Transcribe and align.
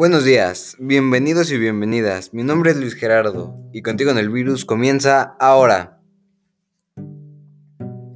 Buenos 0.00 0.24
días, 0.24 0.78
bienvenidos 0.78 1.52
y 1.52 1.58
bienvenidas. 1.58 2.32
Mi 2.32 2.42
nombre 2.42 2.70
es 2.70 2.78
Luis 2.78 2.94
Gerardo 2.94 3.54
y 3.70 3.82
contigo 3.82 4.10
en 4.10 4.16
el 4.16 4.30
virus 4.30 4.64
comienza 4.64 5.36
ahora. 5.38 6.00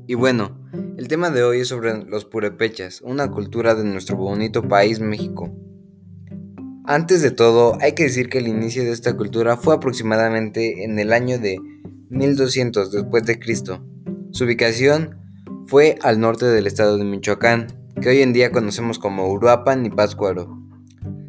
Y 0.06 0.14
bueno, 0.14 0.66
el 0.96 1.08
tema 1.08 1.28
de 1.28 1.42
hoy 1.42 1.60
es 1.60 1.68
sobre 1.68 2.02
los 2.04 2.24
purepechas, 2.24 3.02
una 3.02 3.30
cultura 3.30 3.74
de 3.74 3.84
nuestro 3.84 4.16
bonito 4.16 4.66
país 4.66 4.98
México. 4.98 5.54
Antes 6.86 7.20
de 7.20 7.32
todo, 7.32 7.76
hay 7.82 7.92
que 7.92 8.04
decir 8.04 8.30
que 8.30 8.38
el 8.38 8.48
inicio 8.48 8.82
de 8.82 8.92
esta 8.92 9.14
cultura 9.14 9.58
fue 9.58 9.74
aproximadamente 9.74 10.84
en 10.84 10.98
el 10.98 11.12
año 11.12 11.38
de 11.38 11.60
1200 12.08 12.92
después 12.92 13.24
de 13.24 13.38
Cristo. 13.38 13.84
Su 14.30 14.44
ubicación 14.44 15.18
fue 15.66 15.98
al 16.00 16.18
norte 16.18 16.46
del 16.46 16.66
estado 16.66 16.96
de 16.96 17.04
Michoacán, 17.04 17.66
que 18.00 18.08
hoy 18.08 18.22
en 18.22 18.32
día 18.32 18.52
conocemos 18.52 18.98
como 18.98 19.30
Uruapan 19.30 19.84
y 19.84 19.90
Pátzcuaro. 19.90 20.63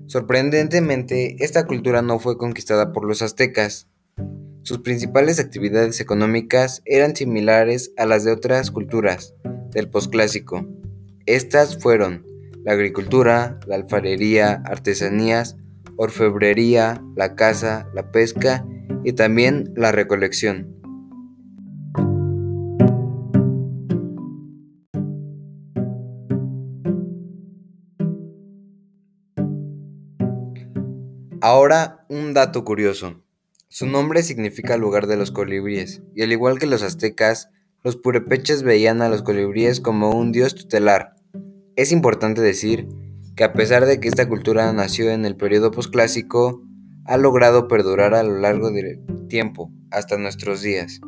Sorprendentemente, 0.07 1.35
esta 1.43 1.65
cultura 1.65 2.01
no 2.01 2.19
fue 2.19 2.37
conquistada 2.37 2.91
por 2.91 3.05
los 3.05 3.21
aztecas. 3.21 3.87
Sus 4.61 4.79
principales 4.79 5.39
actividades 5.39 5.99
económicas 5.99 6.81
eran 6.85 7.15
similares 7.15 7.91
a 7.97 8.05
las 8.05 8.23
de 8.23 8.31
otras 8.31 8.71
culturas 8.71 9.33
del 9.71 9.89
posclásico. 9.89 10.67
Estas 11.25 11.79
fueron 11.79 12.25
la 12.63 12.73
agricultura, 12.73 13.59
la 13.67 13.75
alfarería, 13.75 14.61
artesanías, 14.65 15.57
orfebrería, 15.97 17.03
la 17.15 17.35
caza, 17.35 17.87
la 17.93 18.11
pesca 18.11 18.65
y 19.03 19.13
también 19.13 19.71
la 19.75 19.91
recolección. 19.91 20.75
Ahora, 31.47 32.03
un 32.09 32.33
dato 32.33 32.65
curioso. 32.65 33.21
Su 33.67 33.85
nombre 33.85 34.23
significa 34.23 34.77
lugar 34.77 35.05
de 35.05 35.15
los 35.15 35.29
colibríes, 35.29 36.01
y 36.15 36.23
al 36.23 36.31
igual 36.31 36.57
que 36.57 36.65
los 36.65 36.81
aztecas, 36.81 37.51
los 37.83 37.97
purepechas 37.97 38.63
veían 38.63 39.03
a 39.03 39.09
los 39.09 39.21
colibríes 39.21 39.79
como 39.79 40.09
un 40.09 40.31
dios 40.31 40.55
tutelar. 40.55 41.13
Es 41.75 41.91
importante 41.91 42.41
decir 42.41 42.87
que 43.35 43.43
a 43.43 43.53
pesar 43.53 43.85
de 43.85 43.99
que 43.99 44.07
esta 44.07 44.27
cultura 44.27 44.73
nació 44.73 45.11
en 45.11 45.23
el 45.23 45.37
periodo 45.37 45.69
posclásico, 45.69 46.63
ha 47.05 47.17
logrado 47.17 47.67
perdurar 47.67 48.15
a 48.15 48.23
lo 48.23 48.39
largo 48.39 48.71
del 48.71 49.03
tiempo, 49.27 49.71
hasta 49.91 50.17
nuestros 50.17 50.63
días. 50.63 50.99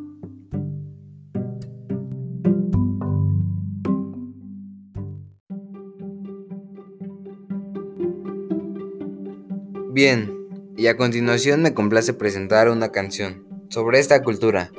Bien, 10.00 10.32
y 10.76 10.86
a 10.86 10.96
continuación 10.96 11.60
me 11.60 11.74
complace 11.74 12.12
presentar 12.12 12.68
una 12.68 12.92
canción 12.92 13.48
sobre 13.68 13.98
esta 13.98 14.22
cultura, 14.22 14.70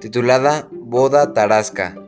titulada 0.00 0.68
Boda 0.70 1.32
Tarasca. 1.32 1.99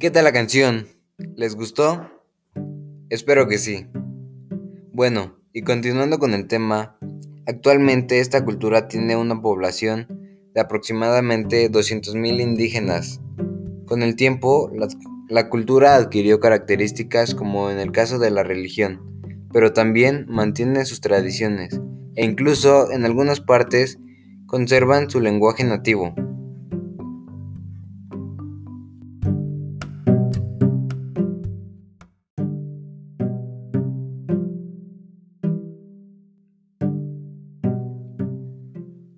¿Qué 0.00 0.10
tal 0.10 0.24
la 0.24 0.32
canción? 0.32 0.86
¿Les 1.36 1.54
gustó? 1.54 2.10
Espero 3.10 3.46
que 3.48 3.58
sí. 3.58 3.86
Bueno, 4.94 5.36
y 5.52 5.60
continuando 5.60 6.18
con 6.18 6.32
el 6.32 6.46
tema, 6.46 6.96
actualmente 7.46 8.20
esta 8.20 8.42
cultura 8.42 8.88
tiene 8.88 9.14
una 9.16 9.42
población 9.42 10.06
de 10.54 10.60
aproximadamente 10.62 11.70
200.000 11.70 12.40
indígenas. 12.40 13.20
Con 13.84 14.02
el 14.02 14.16
tiempo, 14.16 14.72
la, 15.28 15.50
cultura 15.50 15.96
adquirió 15.96 16.40
características 16.40 17.34
como 17.34 17.70
en 17.70 17.78
el 17.78 17.92
caso 17.92 18.18
de 18.18 18.30
la 18.30 18.42
religión, 18.42 19.02
pero 19.52 19.74
también 19.74 20.24
mantiene 20.30 20.86
sus 20.86 21.02
tradiciones 21.02 21.78
e 22.16 22.24
incluso 22.24 22.90
en 22.90 23.04
algunas 23.04 23.42
partes 23.42 23.98
conservan 24.46 25.10
su 25.10 25.20
lenguaje 25.20 25.62
nativo. 25.62 26.14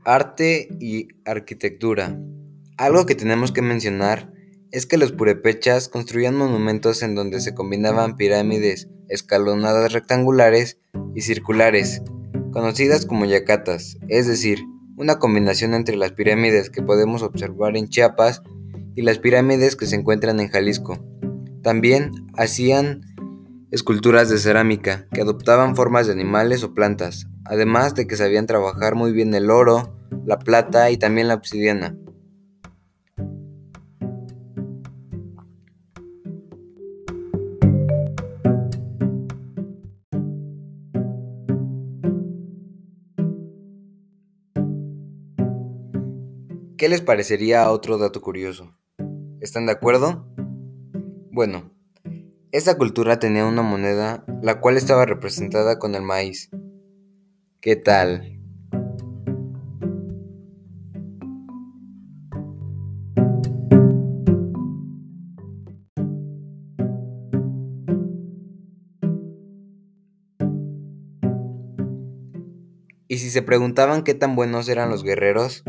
Arte 0.04 0.68
y 0.80 1.08
arquitectura. 1.24 2.18
Algo 2.76 3.06
que 3.06 3.14
tenemos 3.14 3.52
que 3.52 3.62
mencionar 3.62 4.32
es 4.72 4.86
que 4.86 4.96
los 4.96 5.12
purepechas 5.12 5.88
construían 5.88 6.36
monumentos 6.36 7.02
en 7.02 7.14
donde 7.14 7.40
se 7.40 7.54
combinaban 7.54 8.16
pirámides 8.16 8.88
escalonadas 9.08 9.92
rectangulares 9.92 10.78
y 11.14 11.20
circulares, 11.20 12.02
conocidas 12.50 13.06
como 13.06 13.26
yacatas, 13.26 13.98
es 14.08 14.26
decir, 14.26 14.64
una 14.96 15.20
combinación 15.20 15.74
entre 15.74 15.96
las 15.96 16.12
pirámides 16.12 16.68
que 16.68 16.82
podemos 16.82 17.22
observar 17.22 17.76
en 17.76 17.88
Chiapas 17.88 18.42
y 18.96 19.02
las 19.02 19.18
pirámides 19.18 19.76
que 19.76 19.86
se 19.86 19.96
encuentran 19.96 20.40
en 20.40 20.48
Jalisco. 20.48 20.98
También 21.62 22.10
hacían 22.36 23.02
esculturas 23.70 24.28
de 24.30 24.38
cerámica 24.38 25.06
que 25.12 25.20
adoptaban 25.20 25.76
formas 25.76 26.06
de 26.06 26.12
animales 26.12 26.64
o 26.64 26.74
plantas, 26.74 27.28
además 27.44 27.94
de 27.94 28.06
que 28.06 28.16
sabían 28.16 28.46
trabajar 28.46 28.94
muy 28.94 29.12
bien 29.12 29.34
el 29.34 29.50
oro, 29.50 29.96
la 30.24 30.38
plata 30.38 30.90
y 30.90 30.96
también 30.96 31.28
la 31.28 31.34
obsidiana. 31.34 31.96
¿Qué 46.82 46.88
les 46.88 47.00
parecería 47.00 47.70
otro 47.70 47.96
dato 47.96 48.20
curioso? 48.20 48.74
¿Están 49.40 49.66
de 49.66 49.72
acuerdo? 49.72 50.26
Bueno, 51.30 51.70
esta 52.50 52.76
cultura 52.76 53.20
tenía 53.20 53.46
una 53.46 53.62
moneda 53.62 54.24
la 54.42 54.60
cual 54.60 54.76
estaba 54.76 55.06
representada 55.06 55.78
con 55.78 55.94
el 55.94 56.02
maíz. 56.02 56.50
¿Qué 57.62 57.76
tal? 57.76 58.40
Y 73.06 73.18
si 73.18 73.30
se 73.30 73.42
preguntaban 73.42 74.02
qué 74.02 74.14
tan 74.14 74.34
buenos 74.34 74.68
eran 74.68 74.90
los 74.90 75.04
guerreros, 75.04 75.62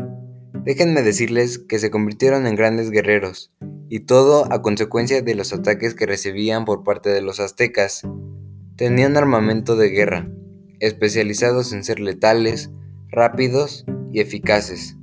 déjenme 0.64 1.02
decirles 1.02 1.60
que 1.60 1.78
se 1.78 1.92
convirtieron 1.92 2.48
en 2.48 2.56
grandes 2.56 2.90
guerreros, 2.90 3.52
y 3.88 4.00
todo 4.00 4.52
a 4.52 4.62
consecuencia 4.62 5.22
de 5.22 5.36
los 5.36 5.52
ataques 5.52 5.94
que 5.94 6.06
recibían 6.06 6.64
por 6.64 6.82
parte 6.82 7.10
de 7.10 7.22
los 7.22 7.38
aztecas. 7.38 8.02
Tenían 8.74 9.16
armamento 9.16 9.76
de 9.76 9.90
guerra, 9.90 10.28
especializados 10.80 11.72
en 11.72 11.84
ser 11.84 12.00
letales, 12.00 12.70
rápidos 13.10 13.84
y 14.12 14.20
eficaces. 14.20 14.96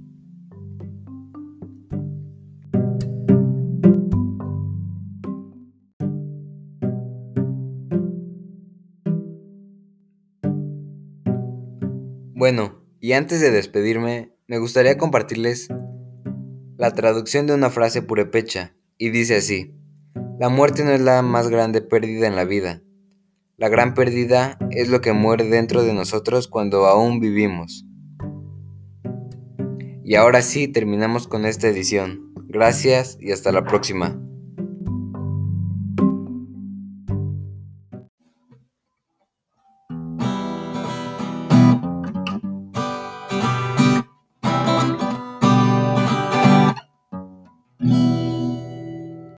Bueno, 12.34 12.84
y 13.00 13.14
antes 13.14 13.40
de 13.40 13.52
despedirme, 13.52 14.34
me 14.48 14.58
gustaría 14.58 14.98
compartirles 14.98 15.68
la 16.76 16.92
traducción 16.96 17.46
de 17.46 17.54
una 17.54 17.70
frase 17.70 18.02
purepecha, 18.02 18.76
y 18.98 19.12
dice 19.12 19.36
así, 19.36 19.76
la 20.40 20.50
muerte 20.50 20.84
no 20.84 20.90
es 20.90 21.02
la 21.02 21.22
más 21.22 21.50
grande 21.50 21.82
pérdida 21.82 22.26
en 22.26 22.36
la 22.36 22.46
vida, 22.46 22.82
la 23.62 23.70
gran 23.70 23.94
pérdida 23.94 24.58
es 24.72 24.90
lo 24.90 25.02
que 25.02 25.14
muere 25.14 25.44
dentro 25.44 25.84
de 25.84 25.94
nosotros 25.94 26.48
cuando 26.48 26.88
aún 26.88 27.20
vivimos. 27.20 27.86
Y 30.04 30.16
ahora 30.16 30.42
sí, 30.42 30.68
terminamos 30.68 31.28
con 31.28 31.46
esta 31.46 31.68
edición. 31.68 32.34
Gracias 32.48 33.20
y 33.22 33.32
hasta 33.32 33.52
la 33.52 33.64
próxima. 33.64 34.20